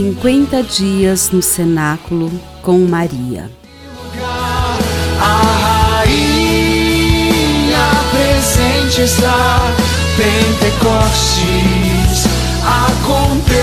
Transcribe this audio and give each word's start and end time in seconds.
50 0.00 0.62
dias 0.62 1.30
no 1.30 1.42
cenáculo 1.42 2.32
com 2.62 2.78
Maria. 2.78 3.50
A 5.20 5.98
rainha 5.98 7.36
presente 8.10 9.02
está, 9.02 9.58
Pentecostes 10.16 11.44
acontecerá. 12.64 13.60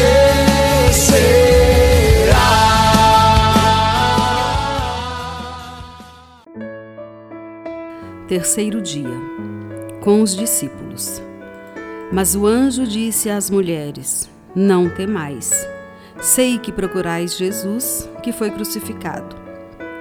Terceiro 8.27 8.79
dia, 8.79 9.09
com 10.01 10.21
os 10.21 10.35
discípulos. 10.35 11.19
Mas 12.11 12.35
o 12.35 12.45
anjo 12.45 12.85
disse 12.85 13.27
às 13.27 13.49
mulheres: 13.49 14.29
Não 14.55 14.87
temais. 14.87 15.67
Sei 16.21 16.57
que 16.57 16.71
procurais 16.71 17.37
Jesus, 17.37 18.09
que 18.23 18.31
foi 18.31 18.49
crucificado. 18.49 19.35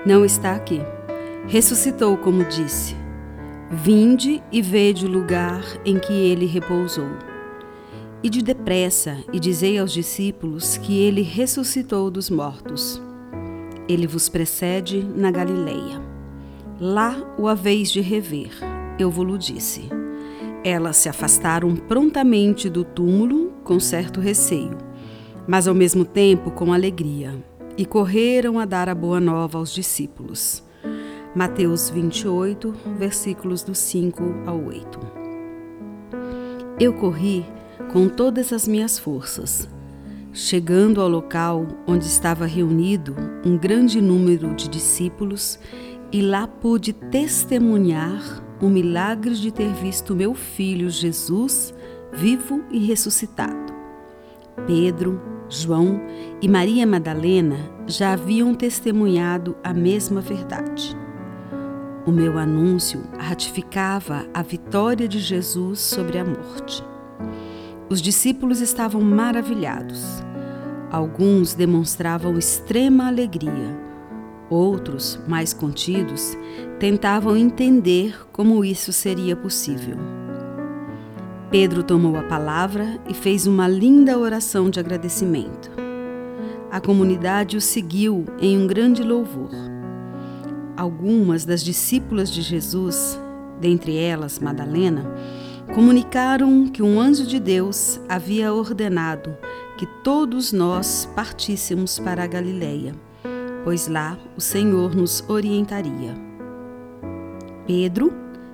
Não 0.06 0.24
está 0.24 0.52
aqui. 0.54 0.80
Ressuscitou, 1.46 2.16
como 2.16 2.44
disse. 2.44 2.96
Vinde 3.70 4.42
e 4.50 4.62
vede 4.62 5.04
o 5.04 5.10
lugar 5.10 5.62
em 5.84 5.98
que 5.98 6.12
ele 6.12 6.46
repousou. 6.46 7.10
E 8.22 8.30
de 8.30 8.42
depressa 8.42 9.18
e 9.32 9.38
dizei 9.38 9.78
aos 9.78 9.92
discípulos 9.92 10.78
que 10.78 10.98
ele 10.98 11.22
ressuscitou 11.22 12.10
dos 12.10 12.30
mortos. 12.30 13.00
Ele 13.88 14.06
vos 14.06 14.28
precede 14.28 15.06
na 15.14 15.30
Galileia. 15.30 16.00
Lá 16.80 17.16
o 17.38 17.46
haveis 17.46 17.90
de 17.90 18.00
rever, 18.00 18.50
eu 18.98 19.10
vos 19.10 19.38
disse. 19.44 19.88
Elas 20.64 20.96
se 20.96 21.08
afastaram 21.08 21.76
prontamente 21.76 22.68
do 22.68 22.84
túmulo 22.84 23.52
com 23.62 23.78
certo 23.78 24.20
receio, 24.20 24.76
mas 25.46 25.68
ao 25.68 25.74
mesmo 25.74 26.04
tempo 26.04 26.50
com 26.50 26.72
alegria, 26.72 27.34
e 27.76 27.84
correram 27.84 28.58
a 28.58 28.64
dar 28.64 28.88
a 28.88 28.94
boa 28.94 29.20
nova 29.20 29.58
aos 29.58 29.72
discípulos. 29.72 30.62
Mateus 31.34 31.90
28, 31.90 32.74
versículos 32.98 33.62
do 33.62 33.74
5 33.74 34.22
ao 34.46 34.58
8. 34.64 34.98
Eu 36.80 36.94
corri 36.94 37.44
com 37.92 38.08
todas 38.08 38.52
as 38.52 38.66
minhas 38.66 38.98
forças. 38.98 39.68
Chegando 40.32 41.00
ao 41.00 41.08
local 41.08 41.66
onde 41.86 42.06
estava 42.06 42.46
reunido 42.46 43.14
um 43.44 43.56
grande 43.56 44.00
número 44.00 44.54
de 44.54 44.68
discípulos, 44.68 45.58
e 46.12 46.22
lá 46.22 46.46
pude 46.46 46.92
testemunhar 46.92 48.42
o 48.60 48.68
milagre 48.68 49.34
de 49.34 49.50
ter 49.50 49.72
visto 49.74 50.14
meu 50.14 50.34
filho 50.34 50.88
Jesus 50.88 51.74
vivo 52.12 52.64
e 52.70 52.78
ressuscitado. 52.78 53.74
Pedro, 54.66 55.20
João 55.48 56.00
e 56.40 56.48
Maria 56.48 56.86
Madalena 56.86 57.56
já 57.86 58.12
haviam 58.12 58.54
testemunhado 58.54 59.56
a 59.62 59.72
mesma 59.72 60.20
verdade. 60.20 60.96
O 62.06 62.10
meu 62.10 62.38
anúncio 62.38 63.02
ratificava 63.18 64.26
a 64.32 64.42
vitória 64.42 65.08
de 65.08 65.18
Jesus 65.18 65.80
sobre 65.80 66.18
a 66.18 66.24
morte. 66.24 66.84
Os 67.88 68.00
discípulos 68.00 68.60
estavam 68.60 69.00
maravilhados. 69.00 70.22
Alguns 70.90 71.54
demonstravam 71.54 72.38
extrema 72.38 73.06
alegria 73.06 73.86
Outros, 74.48 75.18
mais 75.26 75.52
contidos, 75.52 76.36
tentavam 76.78 77.36
entender 77.36 78.16
como 78.30 78.64
isso 78.64 78.92
seria 78.92 79.34
possível. 79.34 79.96
Pedro 81.58 81.82
tomou 81.82 82.18
a 82.18 82.22
palavra 82.22 83.00
e 83.08 83.14
fez 83.14 83.46
uma 83.46 83.66
linda 83.66 84.18
oração 84.18 84.68
de 84.68 84.78
agradecimento. 84.78 85.70
A 86.70 86.78
comunidade 86.82 87.56
o 87.56 87.62
seguiu 87.62 88.26
em 88.38 88.58
um 88.58 88.66
grande 88.66 89.02
louvor. 89.02 89.48
Algumas 90.76 91.46
das 91.46 91.64
discípulas 91.64 92.30
de 92.30 92.42
Jesus, 92.42 93.18
dentre 93.58 93.96
elas 93.96 94.38
Madalena, 94.38 95.10
comunicaram 95.74 96.66
que 96.66 96.82
um 96.82 97.00
anjo 97.00 97.26
de 97.26 97.40
Deus 97.40 97.98
havia 98.06 98.52
ordenado 98.52 99.34
que 99.78 99.86
todos 100.04 100.52
nós 100.52 101.08
partíssemos 101.16 101.98
para 101.98 102.22
a 102.22 102.26
Galileia 102.26 102.94
pois 103.64 103.88
lá 103.88 104.18
o 104.36 104.42
Senhor 104.42 104.94
nos 104.94 105.24
orientaria. 105.26 106.14
Pedro, 107.66 108.12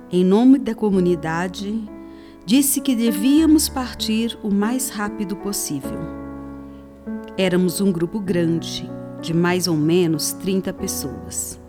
em 0.09 0.23
nome 0.23 0.57
da 0.57 0.73
comunidade, 0.73 1.83
disse 2.45 2.81
que 2.81 2.95
devíamos 2.95 3.69
partir 3.69 4.37
o 4.43 4.51
mais 4.51 4.89
rápido 4.89 5.35
possível. 5.35 5.99
Éramos 7.37 7.81
um 7.81 7.91
grupo 7.91 8.19
grande, 8.19 8.89
de 9.21 9.33
mais 9.33 9.67
ou 9.67 9.75
menos 9.75 10.33
30 10.33 10.73
pessoas. 10.73 11.59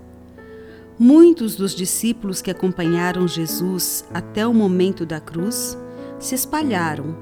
Muitos 0.99 1.57
dos 1.57 1.75
discípulos 1.75 2.41
que 2.41 2.51
acompanharam 2.51 3.27
Jesus 3.27 4.05
até 4.13 4.47
o 4.47 4.55
momento 4.55 5.05
da 5.05 5.21
cruz 5.21 5.77
se 6.19 6.35
espalharam 6.35 7.17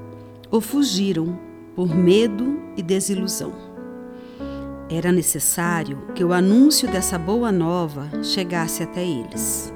ou 0.51 0.61
fugiram 0.61 1.39
por 1.75 1.95
medo 1.95 2.59
e 2.77 2.83
desilusão. 2.83 3.51
Era 4.89 5.11
necessário 5.11 5.97
que 6.13 6.23
o 6.23 6.33
anúncio 6.33 6.87
dessa 6.91 7.17
boa 7.17 7.51
nova 7.51 8.07
chegasse 8.21 8.83
até 8.83 9.03
eles. 9.03 9.72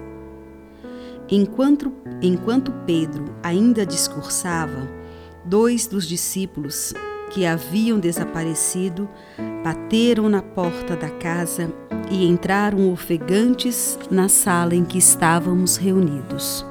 Enquanto, 1.29 1.91
enquanto 2.21 2.71
Pedro 2.85 3.25
ainda 3.43 3.85
discursava, 3.85 4.87
dois 5.43 5.87
dos 5.87 6.07
discípulos 6.07 6.93
que 7.31 7.45
haviam 7.45 7.99
desaparecido 7.99 9.09
bateram 9.63 10.29
na 10.29 10.41
porta 10.41 10.95
da 10.95 11.09
casa 11.09 11.71
e 12.09 12.25
entraram 12.25 12.91
ofegantes 12.91 13.99
na 14.09 14.29
sala 14.29 14.73
em 14.73 14.85
que 14.85 14.97
estávamos 14.97 15.75
reunidos. 15.75 16.65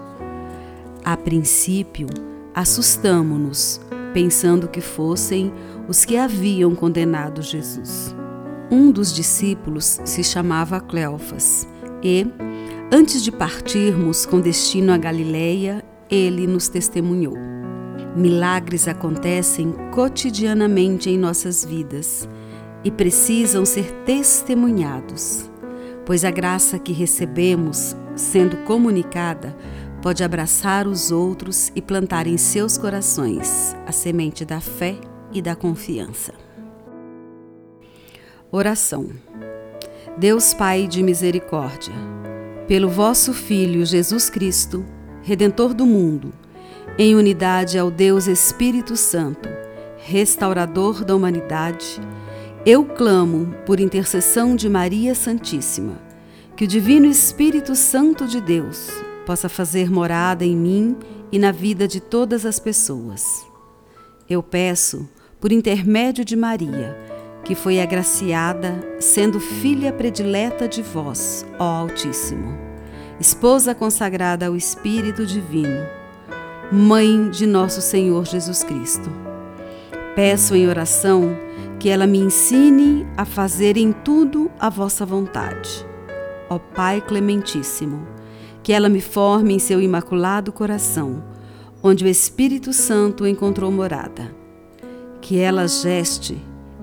A 1.05 1.17
princípio, 1.17 2.09
assustamo-nos, 2.55 3.81
pensando 4.15 4.67
que 4.67 4.81
fossem 4.81 5.53
os 5.87 6.05
que 6.05 6.17
haviam 6.17 6.75
condenado 6.75 7.43
Jesus. 7.43 8.15
Um 8.71 8.91
dos 8.91 9.15
discípulos 9.15 10.00
se 10.05 10.25
chamava 10.25 10.81
Cleofas 10.81 11.69
e, 12.03 12.27
antes 12.93 13.23
de 13.23 13.33
partirmos 13.33 14.25
com 14.25 14.41
destino 14.41 14.93
a 14.93 14.97
Galiléia, 14.97 15.85
ele 16.11 16.47
nos 16.47 16.69
testemunhou. 16.69 17.37
Milagres 18.17 18.89
acontecem 18.89 19.73
cotidianamente 19.93 21.11
em 21.11 21.19
nossas 21.19 21.65
vidas 21.65 22.29
e 22.85 22.91
precisam 22.91 23.65
ser 23.65 23.93
testemunhados, 24.05 25.51
pois 26.05 26.25
a 26.25 26.31
graça 26.31 26.79
que 26.79 26.93
recebemos, 26.93 27.97
sendo 28.15 28.57
comunicada, 28.59 29.57
pode 30.01 30.23
abraçar 30.23 30.87
os 30.87 31.11
outros 31.11 31.73
e 31.75 31.83
plantar 31.83 32.27
em 32.27 32.37
seus 32.37 32.79
corações 32.79 33.77
a 33.87 33.93
semente 33.93 34.45
da 34.45 34.61
fé 34.61 34.97
e 35.33 35.43
da 35.43 35.57
confiança. 35.57 36.33
Oração. 38.51 39.09
Deus 40.17 40.55
Pai 40.55 40.87
de 40.87 41.03
misericórdia, 41.03 41.93
pelo 42.66 42.88
vosso 42.88 43.32
Filho 43.32 43.87
Jesus 43.87 44.28
Cristo, 44.28 44.84
Redentor 45.22 45.72
do 45.72 45.87
mundo, 45.87 46.32
em 46.99 47.15
unidade 47.15 47.78
ao 47.78 47.91
Deus 47.91 48.27
Espírito 48.27 48.97
Santo, 48.97 49.49
restaurador 49.99 51.05
da 51.05 51.15
humanidade, 51.15 52.00
eu 52.65 52.84
clamo 52.84 53.55
por 53.65 53.78
intercessão 53.78 54.56
de 54.56 54.69
Maria 54.69 55.15
Santíssima, 55.15 56.00
que 56.56 56.65
o 56.65 56.66
Divino 56.66 57.06
Espírito 57.06 57.76
Santo 57.76 58.26
de 58.26 58.41
Deus 58.41 58.91
possa 59.25 59.49
fazer 59.49 59.91
morada 59.91 60.44
em 60.44 60.56
mim 60.56 60.97
e 61.31 61.38
na 61.38 61.53
vida 61.53 61.87
de 61.87 62.00
todas 62.00 62.44
as 62.44 62.59
pessoas. 62.59 63.25
Eu 64.29 64.43
peço, 64.43 65.08
por 65.41 65.52
intermédio 65.52 66.25
de 66.25 66.35
Maria, 66.35 66.96
que 67.46 67.54
foi 67.54 67.81
agraciada, 67.81 68.81
sendo 68.98 69.38
filha 69.38 69.93
predileta 69.93 70.66
de 70.66 70.82
vós, 70.82 71.46
ó 71.60 71.82
Altíssimo, 71.82 72.58
esposa 73.20 73.72
consagrada 73.72 74.48
ao 74.48 74.56
Espírito 74.56 75.25
Divino, 75.25 75.87
mãe 76.72 77.31
de 77.31 77.46
nosso 77.46 77.81
Senhor 77.81 78.26
Jesus 78.26 78.64
Cristo. 78.64 79.08
Peço 80.16 80.56
em 80.56 80.66
oração 80.66 81.37
que 81.78 81.88
ela 81.88 82.04
me 82.04 82.19
ensine 82.19 83.06
a 83.16 83.25
fazer 83.25 83.76
em 83.76 83.93
tudo 83.93 84.50
a 84.58 84.69
vossa 84.69 85.06
vontade. 85.06 85.87
Ó 86.50 86.58
Pai 86.58 87.00
Clementíssimo, 87.00 88.08
que 88.60 88.72
ela 88.72 88.88
me 88.88 89.00
forme 89.00 89.54
em 89.54 89.60
seu 89.60 89.81
imaculado 89.81 90.50
coração, 90.52 91.22
onde 91.81 92.04
o 92.04 92.08
Espírito 92.08 92.72
Santo 92.72 93.25
encontrou 93.25 93.70
morada. 93.70 94.34
Que 95.20 95.38
ela 95.38 95.69
geste 95.69 96.37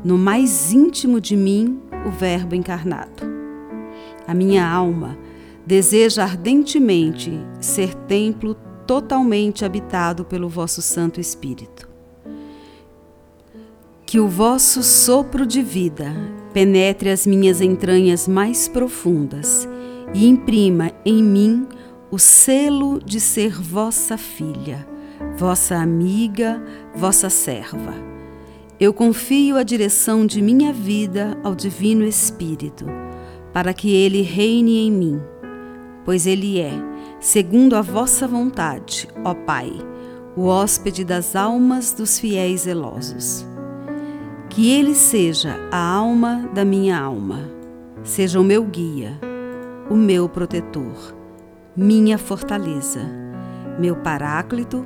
no 0.04 0.18
mais 0.18 0.72
íntimo 0.74 1.22
de 1.22 1.36
mim 1.36 1.80
o 2.06 2.12
Verbo 2.12 2.56
encarnado. 2.56 3.24
A 4.28 4.34
minha 4.34 4.68
alma 4.68 5.18
deseja 5.66 6.24
ardentemente 6.24 7.32
ser 7.62 7.94
templo 7.94 8.56
totalmente 8.86 9.64
habitado 9.64 10.26
pelo 10.26 10.50
vosso 10.50 10.82
Santo 10.82 11.20
Espírito. 11.20 11.90
Que 14.06 14.20
o 14.20 14.28
vosso 14.28 14.84
sopro 14.84 15.46
de 15.46 15.62
vida 15.62 16.14
penetre 16.54 17.10
as 17.10 17.26
minhas 17.26 17.62
entranhas 17.62 18.28
mais 18.28 18.68
profundas 18.68 19.68
e 20.14 20.28
imprima 20.28 20.92
em 21.04 21.24
mim 21.24 21.68
o 22.12 22.20
selo 22.20 23.00
de 23.04 23.20
ser 23.20 23.60
vossa 23.60 24.18
filha, 24.18 24.88
vossa 25.36 25.78
amiga, 25.78 26.62
vossa 26.94 27.30
serva. 27.30 27.96
Eu 28.80 28.94
confio 28.94 29.58
a 29.58 29.64
direção 29.64 30.26
de 30.26 30.42
minha 30.42 30.74
vida 30.74 31.38
ao 31.44 31.56
Divino 31.56 32.04
Espírito, 32.04 32.86
para 33.54 33.74
que 33.74 33.94
ele 33.94 34.22
reine 34.22 34.80
em 34.80 34.92
mim, 34.92 35.22
pois 36.04 36.26
ele 36.26 36.60
é, 36.60 36.74
segundo 37.20 37.76
a 37.76 37.82
vossa 37.82 38.28
vontade, 38.28 39.08
ó 39.24 39.34
Pai, 39.34 39.72
o 40.36 40.46
hóspede 40.46 41.06
das 41.06 41.36
almas 41.36 41.94
dos 41.94 42.20
fiéis 42.20 42.62
zelosos. 42.62 43.46
Que 44.50 44.72
ele 44.72 44.94
seja 44.94 45.56
a 45.72 45.78
alma 45.78 46.50
da 46.54 46.66
minha 46.66 47.00
alma, 47.00 47.50
seja 48.04 48.40
o 48.40 48.44
meu 48.44 48.64
guia, 48.64 49.20
o 49.90 49.96
meu 49.96 50.28
protetor 50.28 51.24
minha 51.76 52.20
fortaleza, 52.20 53.02
meu 53.80 53.96
paráclito, 53.96 54.86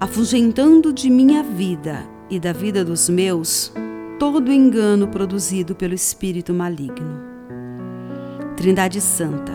afugentando 0.00 0.92
de 0.92 1.10
minha 1.10 1.42
vida 1.42 2.02
e 2.30 2.38
da 2.40 2.52
vida 2.52 2.84
dos 2.84 3.08
meus 3.08 3.72
todo 4.18 4.52
engano 4.52 5.08
produzido 5.08 5.74
pelo 5.74 5.94
espírito 5.94 6.54
maligno. 6.54 7.20
Trindade 8.56 9.00
Santa, 9.00 9.52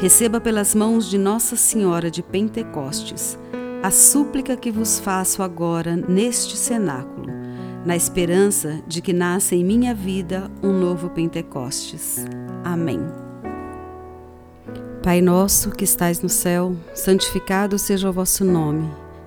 receba 0.00 0.40
pelas 0.40 0.74
mãos 0.74 1.08
de 1.08 1.18
Nossa 1.18 1.56
Senhora 1.56 2.10
de 2.10 2.22
Pentecostes 2.22 3.38
a 3.82 3.90
súplica 3.90 4.56
que 4.56 4.70
vos 4.70 4.98
faço 4.98 5.42
agora 5.42 5.96
neste 5.96 6.56
cenáculo, 6.56 7.28
na 7.84 7.94
esperança 7.94 8.80
de 8.86 9.00
que 9.00 9.12
nasça 9.12 9.54
em 9.54 9.64
minha 9.64 9.94
vida 9.94 10.50
um 10.62 10.72
novo 10.72 11.08
Pentecostes. 11.10 12.24
Amém. 12.64 13.00
Pai 15.02 15.20
nosso 15.20 15.70
que 15.70 15.84
estais 15.84 16.20
no 16.20 16.28
céu, 16.28 16.74
santificado 16.92 17.78
seja 17.78 18.10
o 18.10 18.12
vosso 18.12 18.44
nome. 18.44 19.07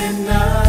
num 0.00 0.16
cenáculo 0.16 0.24
de 0.24 0.30
amor. 0.30 0.59